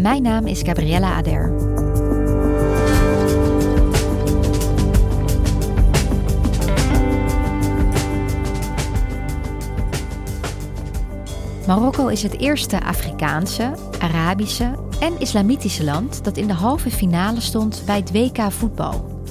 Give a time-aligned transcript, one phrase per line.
[0.00, 1.52] Mijn naam is Gabriella Ader.
[11.66, 17.82] Marokko is het eerste Afrikaanse, Arabische en Islamitische land dat in de halve finale stond
[17.86, 19.22] bij het WK voetbal.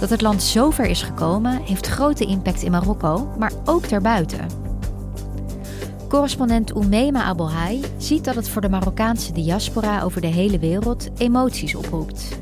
[0.00, 4.59] Dat het land zover is gekomen heeft grote impact in Marokko, maar ook daarbuiten.
[6.10, 11.74] Correspondent Oumeima Abelhai ziet dat het voor de Marokkaanse diaspora over de hele wereld emoties
[11.74, 12.38] oproept.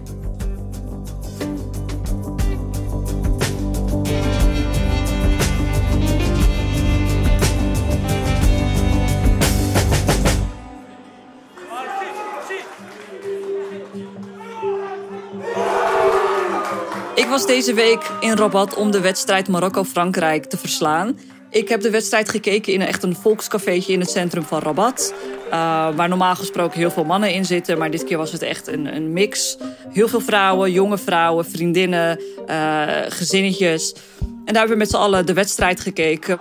[17.14, 21.16] Ik was deze week in Rabat om de wedstrijd Marokko-Frankrijk te verslaan.
[21.50, 25.14] Ik heb de wedstrijd gekeken in echt een volkscafeetje in het centrum van Rabat.
[25.46, 25.52] Uh,
[25.96, 27.78] waar normaal gesproken heel veel mannen in zitten.
[27.78, 29.56] Maar dit keer was het echt een, een mix.
[29.92, 33.94] Heel veel vrouwen, jonge vrouwen, vriendinnen, uh, gezinnetjes.
[34.20, 36.40] En daar hebben we met z'n allen de wedstrijd gekeken.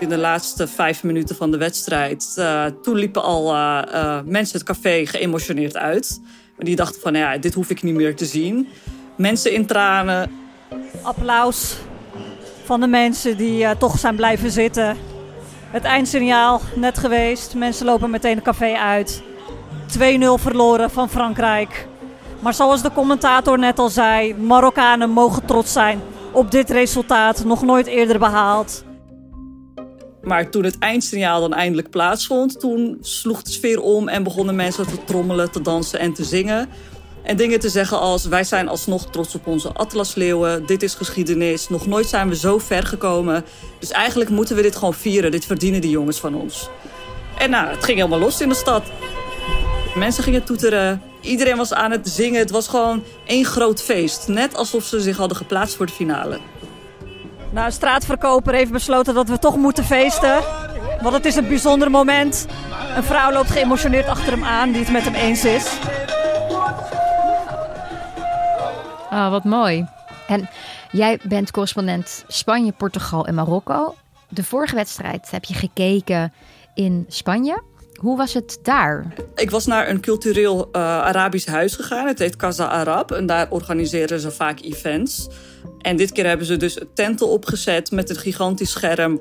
[0.00, 2.34] In de laatste vijf minuten van de wedstrijd.
[2.38, 3.52] Uh, toen liepen al
[4.24, 6.20] mensen het café geëmotioneerd uit.
[6.58, 8.68] Die dachten van, ja, dit hoef ik niet meer te zien.
[9.16, 10.30] Mensen in tranen.
[11.02, 11.76] Applaus
[12.64, 14.96] van de mensen die uh, toch zijn blijven zitten.
[15.70, 17.54] Het eindsignaal net geweest.
[17.54, 19.22] Mensen lopen meteen het café uit.
[19.98, 20.02] 2-0
[20.34, 21.86] verloren van Frankrijk.
[22.40, 26.00] Maar zoals de commentator net al zei, Marokkanen mogen trots zijn
[26.32, 27.44] op dit resultaat.
[27.44, 28.84] Nog nooit eerder behaald.
[30.22, 34.86] Maar toen het eindsignaal dan eindelijk plaatsvond, toen sloeg de sfeer om en begonnen mensen
[34.86, 36.68] te trommelen, te dansen en te zingen.
[37.22, 41.68] En dingen te zeggen als wij zijn alsnog trots op onze atlasleeuwen, dit is geschiedenis,
[41.68, 43.44] nog nooit zijn we zo ver gekomen.
[43.78, 46.68] Dus eigenlijk moeten we dit gewoon vieren, dit verdienen die jongens van ons.
[47.38, 48.82] En nou, het ging helemaal los in de stad.
[49.94, 54.28] Mensen gingen toeteren, iedereen was aan het zingen, het was gewoon één groot feest.
[54.28, 56.38] Net alsof ze zich hadden geplaatst voor de finale.
[57.50, 60.38] Nou, een straatverkoper heeft besloten dat we toch moeten feesten.
[61.02, 62.46] Want het is een bijzonder moment.
[62.96, 65.64] Een vrouw loopt geëmotioneerd achter hem aan die het met hem eens is.
[69.10, 69.86] Ah, oh, wat mooi.
[70.26, 70.48] En
[70.92, 73.94] jij bent correspondent Spanje, Portugal en Marokko.
[74.28, 76.32] De vorige wedstrijd heb je gekeken
[76.74, 77.62] in Spanje.
[77.94, 79.14] Hoe was het daar?
[79.34, 82.06] Ik was naar een cultureel uh, Arabisch huis gegaan.
[82.06, 83.10] Het heet Casa Arab.
[83.12, 85.28] En daar organiseren ze vaak events.
[85.80, 89.20] En dit keer hebben ze dus tenten opgezet met een gigantisch scherm.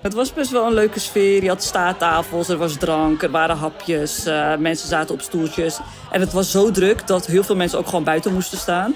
[0.00, 1.42] Het was best wel een leuke sfeer.
[1.42, 4.26] Je had staattafels, er was drank, er waren hapjes.
[4.26, 5.78] Uh, mensen zaten op stoeltjes.
[6.10, 8.94] En het was zo druk dat heel veel mensen ook gewoon buiten moesten staan.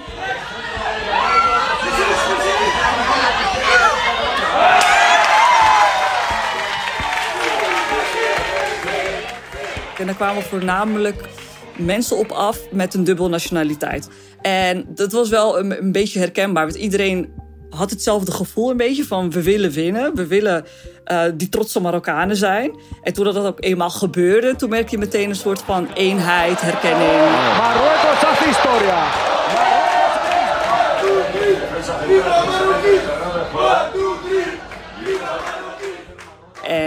[9.99, 11.29] En er kwamen voornamelijk
[11.77, 14.09] mensen op af met een dubbel nationaliteit.
[14.41, 16.65] En dat was wel een, een, beetje herkenbaar.
[16.65, 17.33] Want iedereen
[17.75, 20.15] had hetzelfde gevoel een beetje van we willen winnen.
[20.15, 20.65] We willen
[21.07, 22.79] uh, die trotse Marokkanen zijn.
[23.03, 27.31] En toen dat ook eenmaal gebeurde, toen merk je meteen een soort van eenheid, herkenning.
[27.57, 29.34] Marokko historia.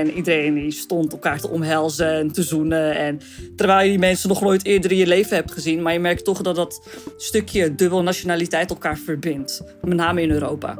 [0.07, 2.95] En iedereen die stond elkaar te omhelzen en te zoenen.
[2.95, 3.21] En
[3.56, 5.81] terwijl je die mensen nog nooit eerder in je leven hebt gezien.
[5.81, 6.88] Maar je merkt toch dat dat
[7.18, 9.63] stukje dubbel nationaliteit elkaar verbindt.
[9.81, 10.77] Met name in Europa.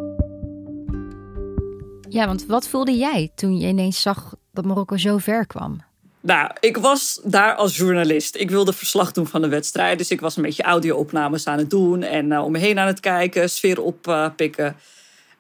[2.10, 5.86] Ja, want wat voelde jij toen je ineens zag dat Marokko zo ver kwam?
[6.22, 8.36] Nou, ik was daar als journalist.
[8.36, 9.98] Ik wilde verslag doen van de wedstrijd.
[9.98, 12.04] Dus ik was een beetje audio-opnames aan het doen.
[12.04, 14.66] En uh, om me heen aan het kijken, sfeer oppikken.
[14.66, 14.72] Uh,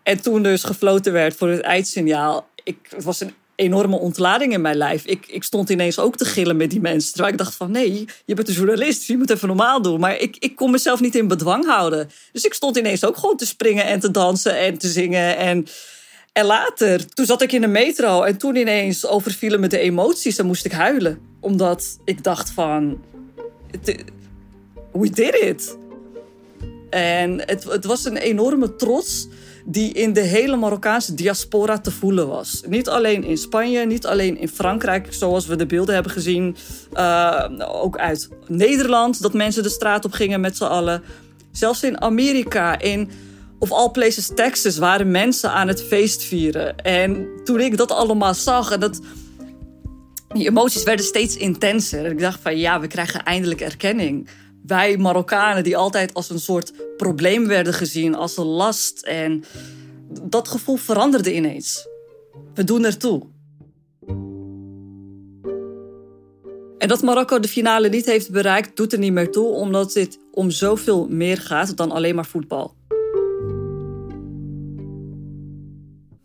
[0.03, 2.47] en toen dus gefloten werd voor het eindsignaal.
[2.63, 5.05] Ik, het was een enorme ontlading in mijn lijf.
[5.05, 7.11] Ik, ik stond ineens ook te gillen met die mensen.
[7.11, 9.99] Terwijl ik dacht van nee, je bent een journalist, je moet even normaal doen.
[9.99, 12.09] Maar ik, ik kon mezelf niet in bedwang houden.
[12.31, 15.37] Dus ik stond ineens ook gewoon te springen en te dansen en te zingen.
[15.37, 15.65] En,
[16.33, 20.37] en later, toen zat ik in de metro en toen ineens overvielen me de emoties
[20.37, 21.19] en moest ik huilen.
[21.39, 23.03] Omdat ik dacht van,
[24.91, 25.77] we did it.
[26.89, 29.27] En het, het was een enorme trots
[29.69, 32.61] die in de hele Marokkaanse diaspora te voelen was.
[32.67, 36.55] Niet alleen in Spanje, niet alleen in Frankrijk, zoals we de beelden hebben gezien.
[36.93, 41.03] Uh, ook uit Nederland, dat mensen de straat op gingen met z'n allen.
[41.51, 43.09] Zelfs in Amerika, in
[43.59, 46.77] of all places Texas, waren mensen aan het feest vieren.
[46.77, 48.99] En toen ik dat allemaal zag en dat...
[50.27, 52.05] Die emoties werden steeds intenser.
[52.05, 54.27] Ik dacht van ja, we krijgen eindelijk erkenning
[54.67, 59.01] wij Marokkanen die altijd als een soort probleem werden gezien, als een last.
[59.01, 59.43] En
[60.21, 61.87] dat gevoel veranderde ineens.
[62.53, 63.21] We doen ertoe.
[66.77, 70.19] En dat Marokko de finale niet heeft bereikt, doet er niet meer toe, omdat dit
[70.31, 72.75] om zoveel meer gaat dan alleen maar voetbal.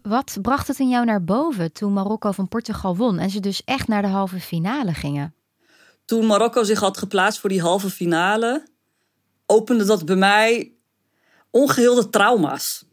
[0.02, 3.64] Wat bracht het in jou naar boven toen Marokko van Portugal won en ze dus
[3.64, 5.34] echt naar de halve finale gingen?
[6.04, 8.66] Toen Marokko zich had geplaatst voor die halve finale,
[9.46, 10.72] opende dat bij mij
[11.50, 12.84] ongeheelde trauma's.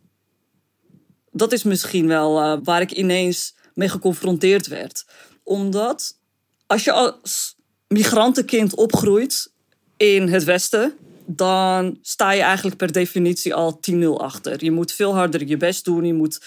[1.31, 5.05] Dat is misschien wel uh, waar ik ineens mee geconfronteerd werd.
[5.43, 6.17] Omdat
[6.67, 7.55] als je als
[7.87, 9.51] migrantenkind opgroeit
[9.97, 14.63] in het Westen, dan sta je eigenlijk per definitie al 10-0 achter.
[14.63, 16.41] Je moet veel harder je best doen, je moet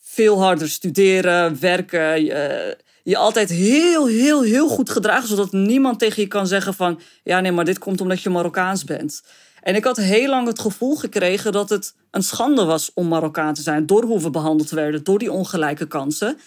[0.00, 2.24] veel harder studeren, werken.
[2.24, 5.28] Je, je altijd heel, heel, heel goed gedragen.
[5.28, 7.00] Zodat niemand tegen je kan zeggen van...
[7.22, 9.22] ja, nee, maar dit komt omdat je Marokkaans bent.
[9.62, 13.54] En ik had heel lang het gevoel gekregen dat het een schande was om Marokkaan
[13.54, 13.86] te zijn.
[13.86, 16.38] Door hoe we behandeld werden, door die ongelijke kansen.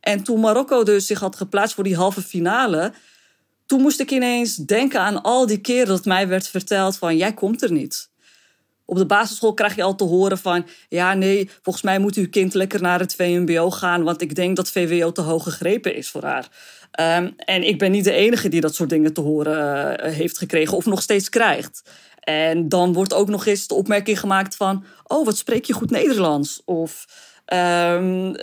[0.00, 2.92] En toen Marokko dus zich had geplaatst voor die halve finale...
[3.66, 7.16] toen moest ik ineens denken aan al die keren dat mij werd verteld van...
[7.16, 8.10] jij komt er niet.
[8.86, 10.66] Op de basisschool krijg je al te horen van...
[10.88, 14.02] ja, nee, volgens mij moet uw kind lekker naar het VMBO gaan...
[14.02, 16.48] want ik denk dat VWO te hoog gegrepen is voor haar.
[17.00, 20.38] Um, en ik ben niet de enige die dat soort dingen te horen uh, heeft
[20.38, 20.76] gekregen...
[20.76, 21.82] of nog steeds krijgt.
[22.20, 24.84] En dan wordt ook nog eens de opmerking gemaakt van...
[25.04, 26.62] oh, wat spreek je goed Nederlands?
[26.64, 27.06] Of...
[27.54, 28.34] Um,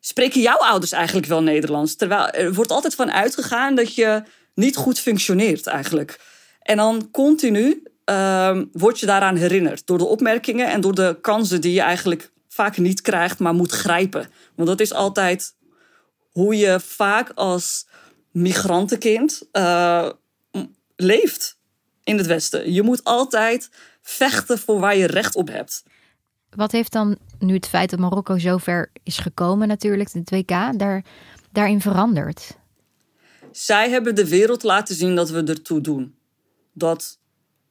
[0.00, 1.96] spreken jouw ouders eigenlijk wel Nederlands?
[1.96, 4.22] Terwijl er wordt altijd van uitgegaan dat je
[4.54, 6.20] niet goed functioneert eigenlijk.
[6.62, 9.86] En dan continu uh, word je daaraan herinnerd.
[9.86, 13.72] Door de opmerkingen en door de kansen die je eigenlijk vaak niet krijgt, maar moet
[13.72, 14.28] grijpen.
[14.54, 15.54] Want dat is altijd
[16.30, 17.86] hoe je vaak als
[18.30, 20.10] migrantenkind uh,
[20.96, 21.58] leeft
[22.04, 22.72] in het Westen.
[22.72, 23.70] Je moet altijd
[24.02, 25.82] vechten voor waar je recht op hebt.
[26.50, 30.78] Wat heeft dan nu het feit dat Marokko zo ver is gekomen, natuurlijk, de WK,
[30.78, 31.04] daar,
[31.52, 32.58] daarin veranderd?
[33.52, 36.14] Zij hebben de wereld laten zien dat we ertoe doen.
[36.72, 37.18] Dat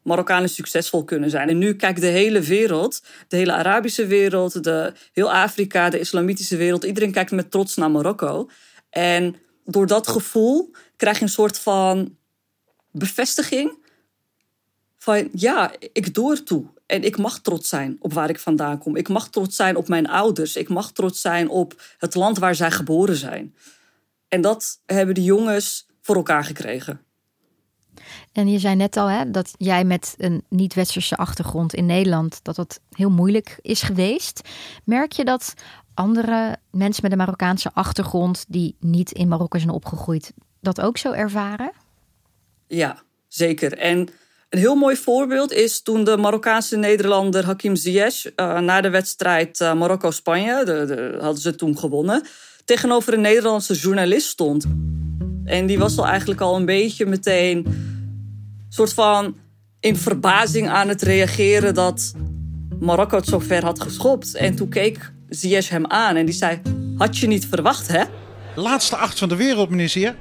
[0.03, 1.49] Marokkanen succesvol kunnen zijn.
[1.49, 6.57] En nu kijkt de hele wereld, de hele Arabische wereld, de, heel Afrika, de islamitische
[6.57, 8.49] wereld, iedereen kijkt met trots naar Marokko.
[8.89, 12.17] En door dat gevoel krijg je een soort van
[12.91, 13.79] bevestiging
[14.97, 16.65] van ja, ik doe ertoe.
[16.85, 18.95] En ik mag trots zijn op waar ik vandaan kom.
[18.95, 20.55] Ik mag trots zijn op mijn ouders.
[20.55, 23.55] Ik mag trots zijn op het land waar zij geboren zijn.
[24.27, 27.01] En dat hebben de jongens voor elkaar gekregen.
[28.31, 32.55] En je zei net al hè, dat jij met een niet-westerse achtergrond in Nederland, dat
[32.55, 34.49] dat heel moeilijk is geweest.
[34.83, 35.53] Merk je dat
[35.93, 41.11] andere mensen met een Marokkaanse achtergrond, die niet in Marokko zijn opgegroeid, dat ook zo
[41.11, 41.71] ervaren?
[42.67, 43.77] Ja, zeker.
[43.77, 44.09] En
[44.49, 49.59] een heel mooi voorbeeld is toen de Marokkaanse Nederlander Hakim Ziyech uh, na de wedstrijd
[49.59, 52.23] uh, Marokko-Spanje, de, hadden ze toen gewonnen,
[52.65, 54.65] tegenover een Nederlandse journalist stond.
[55.45, 57.65] En die was al eigenlijk al een beetje meteen
[58.73, 59.35] soort van
[59.79, 62.13] in verbazing aan het reageren dat
[62.79, 64.35] Marokko het zo ver had geschopt.
[64.35, 66.61] En toen keek Ziyech hem aan en die zei:
[66.97, 68.03] Had je niet verwacht, hè?
[68.55, 70.15] Laatste acht van de wereld, meneer Zier.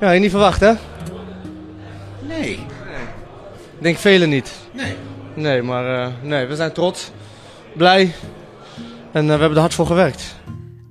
[0.00, 0.72] Ja, je niet verwacht, hè?
[2.28, 2.52] Nee.
[3.76, 4.52] Ik denk velen niet.
[4.72, 4.94] Nee.
[5.34, 7.10] Nee, maar uh, nee, we zijn trots,
[7.76, 8.14] blij
[9.12, 10.34] en uh, we hebben er hard voor gewerkt.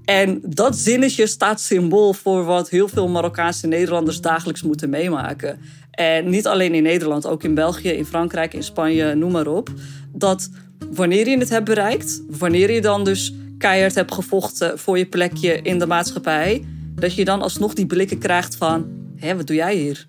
[0.06, 5.60] En dat zinnetje staat symbool voor wat heel veel Marokkaanse Nederlanders dagelijks moeten meemaken.
[6.00, 9.70] En niet alleen in Nederland, ook in België, in Frankrijk, in Spanje, noem maar op.
[10.14, 10.50] Dat
[10.92, 15.62] wanneer je het hebt bereikt, wanneer je dan dus keihard hebt gevochten voor je plekje
[15.62, 16.66] in de maatschappij,
[16.96, 20.08] dat je dan alsnog die blikken krijgt van: hé, wat doe jij hier?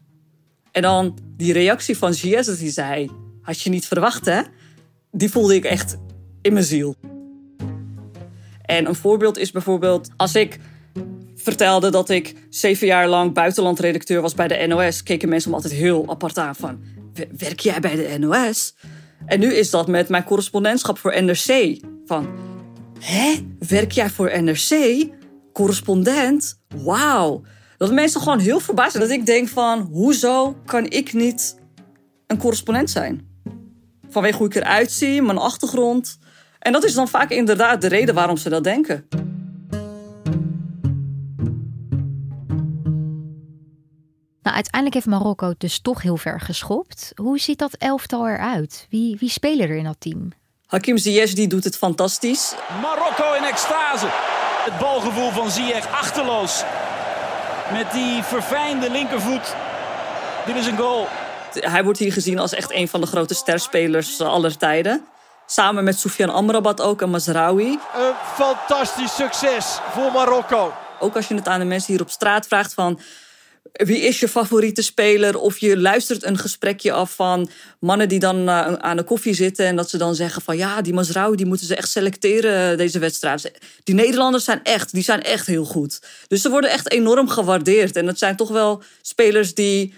[0.72, 3.10] En dan die reactie van Gies, die zei:
[3.42, 4.40] had je niet verwacht, hè?
[5.10, 5.96] Die voelde ik echt
[6.42, 6.94] in mijn ziel.
[8.62, 10.58] En een voorbeeld is bijvoorbeeld als ik
[11.42, 15.74] vertelde dat ik zeven jaar lang buitenlandredacteur was bij de NOS, keken mensen me altijd
[15.74, 16.80] heel apart aan van,
[17.36, 18.74] werk jij bij de NOS?
[19.26, 21.78] En nu is dat met mijn correspondentschap voor NRC.
[22.06, 22.28] Van,
[22.98, 23.34] hè?
[23.68, 25.06] Werk jij voor NRC?
[25.52, 26.60] Correspondent?
[26.76, 27.42] Wauw.
[27.76, 29.02] Dat mensen gewoon heel verbaasd zijn.
[29.02, 31.58] Dat ik denk van, hoezo kan ik niet
[32.26, 33.28] een correspondent zijn?
[34.08, 36.18] Vanwege hoe ik eruit zie, mijn achtergrond.
[36.58, 39.08] En dat is dan vaak inderdaad de reden waarom ze dat denken.
[44.42, 47.12] Nou, uiteindelijk heeft Marokko dus toch heel ver geschopt.
[47.14, 48.86] Hoe ziet dat elftal eruit?
[48.90, 50.32] Wie, wie spelen er in dat team?
[50.66, 52.54] Hakim Ziyech die doet het fantastisch.
[52.82, 54.06] Marokko in extase.
[54.64, 56.62] Het balgevoel van Ziyech achterloos.
[57.72, 59.54] Met die verfijnde linkervoet.
[60.46, 61.06] Dit is een goal.
[61.52, 65.04] Hij wordt hier gezien als echt een van de grote sterspelers aller tijden.
[65.46, 67.78] Samen met Soufiane Amrabat ook en Mazraoui.
[67.94, 70.72] Een fantastisch succes voor Marokko.
[70.98, 73.00] Ook als je het aan de mensen hier op straat vraagt van
[73.72, 75.38] wie is je favoriete speler?
[75.38, 77.48] Of je luistert een gesprekje af van
[77.80, 80.82] mannen die dan uh, aan de koffie zitten en dat ze dan zeggen van ja,
[80.82, 83.52] die Mazraoui die moeten ze echt selecteren deze wedstrijd.
[83.84, 86.02] Die Nederlanders zijn echt, die zijn echt heel goed.
[86.28, 89.94] Dus ze worden echt enorm gewaardeerd en het zijn toch wel spelers die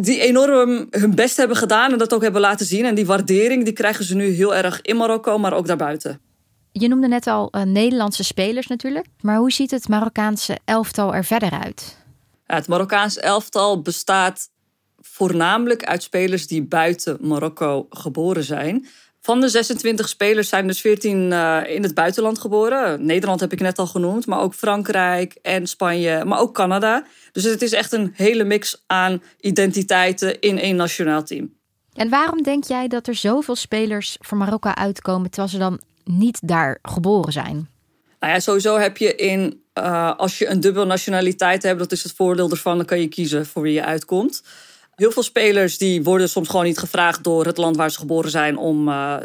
[0.00, 2.84] die enorm hun best hebben gedaan en dat ook hebben laten zien.
[2.84, 6.20] En die waardering die krijgen ze nu heel erg in Marokko, maar ook daarbuiten.
[6.72, 9.06] Je noemde net al uh, Nederlandse spelers natuurlijk.
[9.20, 12.01] Maar hoe ziet het Marokkaanse elftal er verder uit?
[12.52, 14.48] Ja, het Marokkaanse elftal bestaat
[15.00, 18.86] voornamelijk uit spelers die buiten Marokko geboren zijn.
[19.20, 23.06] Van de 26 spelers zijn dus 14 uh, in het buitenland geboren.
[23.06, 27.06] Nederland heb ik net al genoemd, maar ook Frankrijk en Spanje, maar ook Canada.
[27.32, 31.54] Dus het is echt een hele mix aan identiteiten in één nationaal team.
[31.94, 36.48] En waarom denk jij dat er zoveel spelers voor Marokko uitkomen terwijl ze dan niet
[36.48, 37.68] daar geboren zijn?
[38.18, 42.02] Nou ja, sowieso heb je in, uh, als je een dubbele nationaliteit hebt, dat is
[42.02, 44.42] het voordeel ervan, dan kan je kiezen voor wie je uitkomt.
[44.94, 48.30] Heel veel spelers die worden soms gewoon niet gevraagd door het land waar ze geboren
[48.30, 49.16] zijn om uh,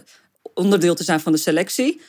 [0.53, 2.01] onderdeel te zijn van de selectie.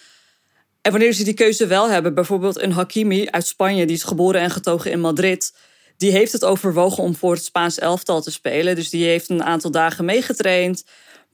[0.83, 4.40] En wanneer ze die keuze wel hebben, bijvoorbeeld een Hakimi uit Spanje, die is geboren
[4.40, 5.52] en getogen in Madrid,
[5.97, 8.75] die heeft het overwogen om voor het Spaans elftal te spelen.
[8.75, 10.85] Dus die heeft een aantal dagen meegetraind.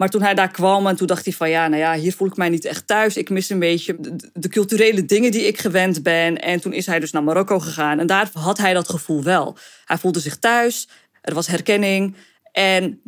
[0.05, 2.29] Maar toen hij daar kwam en toen dacht hij van ja, nou ja, hier voel
[2.29, 3.17] ik mij niet echt thuis.
[3.17, 6.41] Ik mis een beetje de, de, culturele dingen die ik gewend ben.
[6.41, 7.99] En toen is hij dus naar Marokko gegaan.
[7.99, 9.57] En daar had hij dat gevoel wel.
[9.85, 10.89] Hij voelde zich thuis,
[11.21, 12.17] er was herkenning.
[12.53, 13.01] En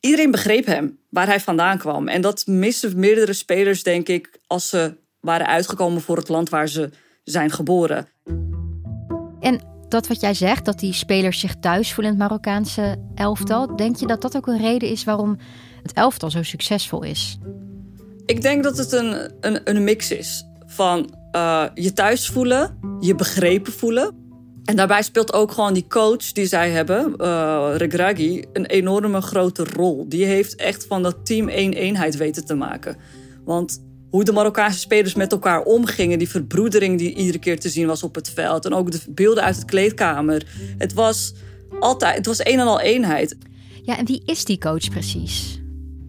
[0.00, 2.08] iedereen begreep hem, waar hij vandaan kwam.
[2.08, 6.68] En dat missen meerdere spelers, denk ik, als ze waren uitgekomen voor het land waar
[6.68, 6.90] ze
[7.24, 8.08] zijn geboren.
[9.40, 13.76] En dat wat jij zegt, dat die spelers zich thuis voelen in het Marokkaanse elftal,
[13.76, 15.38] denk je dat dat ook een reden is waarom
[15.86, 17.38] het elftal zo succesvol is?
[18.26, 23.14] Ik denk dat het een, een, een mix is van uh, je thuis voelen, je
[23.14, 24.24] begrepen voelen.
[24.64, 27.74] En daarbij speelt ook gewoon die coach die zij hebben, uh,
[28.52, 30.08] een enorme grote rol.
[30.08, 32.96] Die heeft echt van dat team één eenheid weten te maken.
[33.44, 37.86] Want hoe de Marokkaanse spelers met elkaar omgingen, die verbroedering die iedere keer te zien
[37.86, 38.64] was op het veld.
[38.64, 40.46] En ook de beelden uit het kleedkamer.
[40.78, 41.34] Het was
[41.80, 43.36] altijd, het was een en al eenheid.
[43.82, 45.60] Ja, en wie is die coach precies?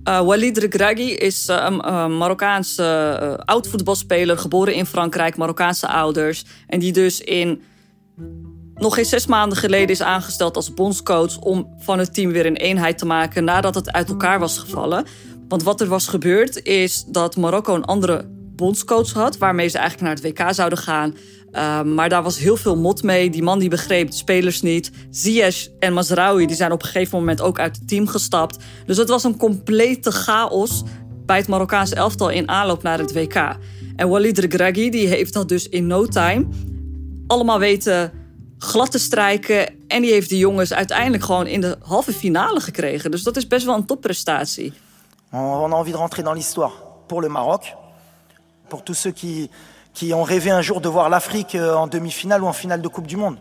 [0.08, 6.46] Uh, Walid Regragui is uh, een uh, Marokkaanse oud-voetbalspeler, geboren in Frankrijk, Marokkaanse ouders.
[6.68, 7.62] En die dus in
[8.74, 12.56] nog geen zes maanden geleden is aangesteld als bondscoach om van het team weer een
[12.56, 15.06] eenheid te maken nadat het uit elkaar was gevallen.
[15.48, 20.08] Want wat er was gebeurd is dat Marokko een andere bondscoach had, waarmee ze eigenlijk
[20.08, 21.16] naar het WK zouden gaan.
[21.52, 23.30] Uh, maar daar was heel veel mot mee.
[23.30, 24.92] Die man die begreep de spelers niet.
[25.10, 28.58] Ziyech en Mazraoui die zijn op een gegeven moment ook uit het team gestapt.
[28.86, 30.84] Dus het was een complete chaos
[31.26, 33.58] bij het Marokkaanse elftal in aanloop naar het WK.
[33.96, 36.48] En Walid Regragui die heeft dat dus in no time
[37.28, 38.12] allemaal weten
[38.58, 39.70] glad te strijken.
[39.88, 43.12] En die heeft de jongens uiteindelijk gewoon in de halve finale gekregen.
[43.12, 44.74] Dus dat is best wel een topprestatie.
[45.32, 46.74] On a envie de rentrer dans l'histoire
[47.08, 47.64] pour le Maroc.
[48.68, 49.50] Pour tous ceux qui,
[49.94, 52.90] qui ont rêvé un jour de voir l'Afrique euh, en demi-finale ou en finale de
[52.90, 53.38] Coupe du Monde.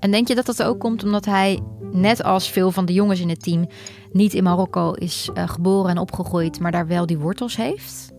[0.00, 1.60] En denk je dat dat ook komt omdat hij,
[1.92, 3.66] net als veel van de jongens in het team,
[4.12, 8.12] niet in Marokko is uh, geboren en opgegroeid, maar daar wel die wortels heeft?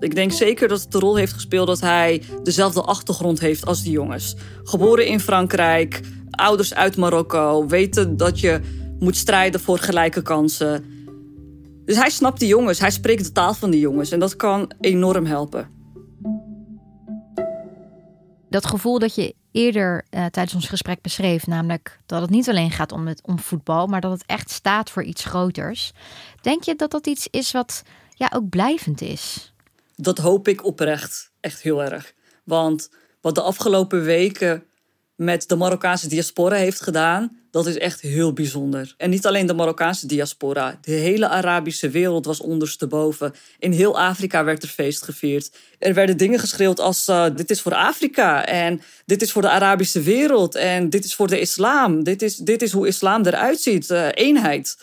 [0.00, 3.82] Ik denk zeker dat het de rol heeft gespeeld dat hij dezelfde achtergrond heeft als
[3.82, 4.36] die jongens.
[4.62, 8.60] Geboren in Frankrijk, ouders uit Marokko, weten dat je
[8.98, 10.84] moet strijden voor gelijke kansen.
[11.84, 14.70] Dus hij snapt die jongens, hij spreekt de taal van die jongens en dat kan
[14.80, 15.79] enorm helpen.
[18.50, 22.70] Dat gevoel dat je eerder uh, tijdens ons gesprek beschreef, namelijk dat het niet alleen
[22.70, 25.92] gaat om, het, om voetbal, maar dat het echt staat voor iets groters.
[26.40, 27.82] Denk je dat dat iets is wat
[28.14, 29.52] ja, ook blijvend is?
[29.96, 32.12] Dat hoop ik oprecht, echt heel erg.
[32.44, 32.90] Want
[33.20, 34.64] wat de afgelopen weken
[35.14, 38.94] met de Marokkaanse diaspora heeft gedaan, dat is echt heel bijzonder.
[38.96, 43.34] En niet alleen de Marokkaanse diaspora, de hele Arabische wereld was ondersteboven.
[43.58, 45.50] In heel Afrika werd er feest gevierd.
[45.78, 49.50] Er werden dingen geschreeuwd als uh, dit is voor Afrika en dit is voor de
[49.50, 52.02] Arabische wereld en dit is voor de islam.
[52.04, 54.78] Dit is, dit is hoe islam eruit ziet, uh, eenheid.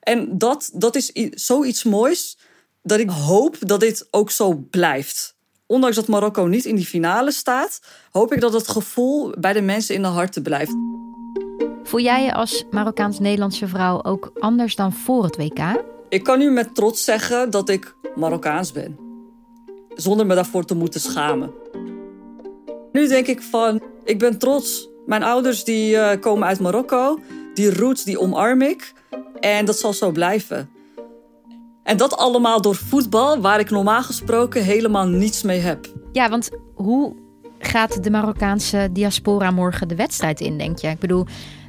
[0.00, 2.38] En dat, dat is zoiets moois
[2.82, 5.36] dat ik hoop dat dit ook zo blijft
[5.68, 9.62] ondanks dat Marokko niet in die finale staat, hoop ik dat het gevoel bij de
[9.62, 10.97] mensen in de harten blijft.
[11.88, 15.84] Voel jij je als Marokkaans-Nederlandse vrouw ook anders dan voor het WK?
[16.08, 18.98] Ik kan nu met trots zeggen dat ik Marokkaans ben.
[19.94, 21.50] Zonder me daarvoor te moeten schamen.
[22.92, 24.88] Nu denk ik van, ik ben trots.
[25.06, 27.18] Mijn ouders die uh, komen uit Marokko.
[27.54, 28.92] Die roots die omarm ik.
[29.40, 30.70] En dat zal zo blijven.
[31.82, 35.86] En dat allemaal door voetbal, waar ik normaal gesproken helemaal niets mee heb.
[36.12, 37.14] Ja, want hoe
[37.58, 40.88] gaat de Marokkaanse diaspora morgen de wedstrijd in, denk je?
[40.88, 41.26] Ik bedoel,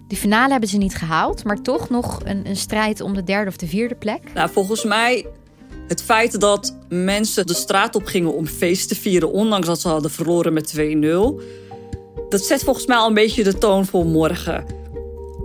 [0.10, 3.50] die finale hebben ze niet gehaald, maar toch nog een, een strijd om de derde
[3.50, 4.22] of de vierde plek.
[4.34, 5.26] Nou, volgens mij
[5.88, 9.88] het feit dat mensen de straat op gingen om feest te vieren, ondanks dat ze
[9.88, 10.80] hadden verloren met 2-0,
[12.30, 14.66] dat zet volgens mij al een beetje de toon voor morgen.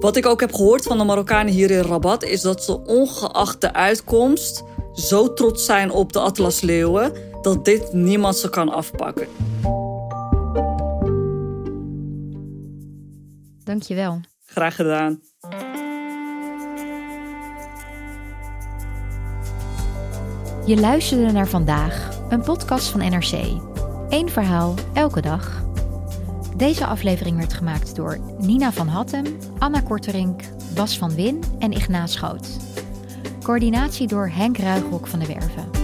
[0.00, 3.60] Wat ik ook heb gehoord van de Marokkanen hier in Rabat is dat ze ongeacht
[3.60, 4.62] de uitkomst
[4.94, 9.26] zo trots zijn op de Atlas Leeuwen dat dit niemand ze kan afpakken.
[13.64, 14.20] Dankjewel.
[14.54, 15.20] Graag gedaan.
[20.66, 23.32] Je luisterde naar vandaag, een podcast van NRC.
[24.08, 25.64] Eén verhaal, elke dag.
[26.56, 29.24] Deze aflevering werd gemaakt door Nina van Hattem,
[29.58, 30.42] Anna Korterink,
[30.74, 32.48] Bas van Win en Ignaas Schoot.
[33.42, 35.83] Coördinatie door Henk Ruigrok van de Werven.